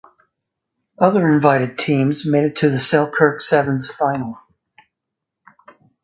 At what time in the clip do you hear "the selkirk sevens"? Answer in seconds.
2.71-3.91